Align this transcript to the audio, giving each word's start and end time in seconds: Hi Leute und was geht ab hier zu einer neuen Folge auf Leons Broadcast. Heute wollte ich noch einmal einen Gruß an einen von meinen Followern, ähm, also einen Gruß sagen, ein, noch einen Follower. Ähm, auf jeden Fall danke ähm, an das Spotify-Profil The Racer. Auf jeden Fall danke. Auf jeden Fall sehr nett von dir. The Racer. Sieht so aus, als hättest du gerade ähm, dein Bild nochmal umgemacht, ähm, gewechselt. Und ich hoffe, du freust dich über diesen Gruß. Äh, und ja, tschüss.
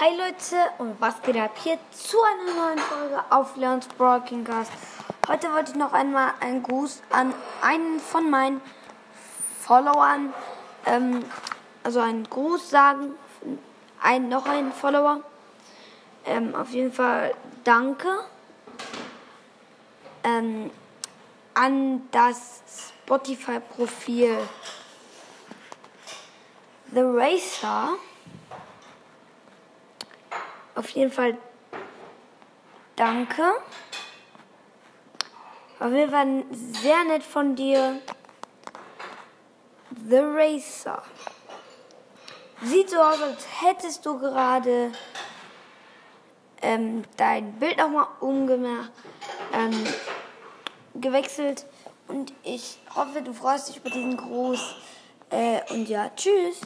Hi 0.00 0.08
Leute 0.16 0.56
und 0.78 0.98
was 1.02 1.20
geht 1.20 1.36
ab 1.36 1.54
hier 1.62 1.78
zu 1.90 2.16
einer 2.22 2.54
neuen 2.54 2.78
Folge 2.78 3.22
auf 3.28 3.56
Leons 3.56 3.86
Broadcast. 3.88 4.72
Heute 5.28 5.52
wollte 5.52 5.72
ich 5.72 5.76
noch 5.76 5.92
einmal 5.92 6.32
einen 6.40 6.62
Gruß 6.62 7.02
an 7.10 7.34
einen 7.60 8.00
von 8.00 8.30
meinen 8.30 8.62
Followern, 9.60 10.32
ähm, 10.86 11.22
also 11.84 12.00
einen 12.00 12.24
Gruß 12.24 12.70
sagen, 12.70 13.12
ein, 14.02 14.30
noch 14.30 14.46
einen 14.46 14.72
Follower. 14.72 15.20
Ähm, 16.24 16.54
auf 16.54 16.70
jeden 16.70 16.92
Fall 16.92 17.34
danke 17.62 18.08
ähm, 20.24 20.70
an 21.52 22.08
das 22.12 22.62
Spotify-Profil 23.04 24.38
The 26.94 27.00
Racer. 27.02 27.90
Auf 30.82 30.90
jeden 30.90 31.12
Fall 31.12 31.38
danke. 32.96 33.52
Auf 35.78 35.92
jeden 35.92 36.10
Fall 36.10 36.44
sehr 36.50 37.04
nett 37.04 37.22
von 37.22 37.54
dir. 37.54 38.00
The 40.08 40.18
Racer. 40.18 41.00
Sieht 42.62 42.90
so 42.90 42.96
aus, 42.96 43.22
als 43.22 43.46
hättest 43.62 44.04
du 44.04 44.18
gerade 44.18 44.90
ähm, 46.62 47.04
dein 47.16 47.52
Bild 47.60 47.78
nochmal 47.78 48.08
umgemacht, 48.18 48.90
ähm, 49.52 49.84
gewechselt. 50.94 51.64
Und 52.08 52.34
ich 52.42 52.80
hoffe, 52.92 53.22
du 53.22 53.32
freust 53.32 53.68
dich 53.68 53.76
über 53.76 53.90
diesen 53.90 54.16
Gruß. 54.16 54.74
Äh, 55.30 55.60
und 55.72 55.88
ja, 55.88 56.10
tschüss. 56.16 56.60